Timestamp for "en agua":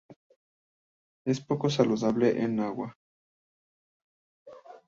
2.41-2.97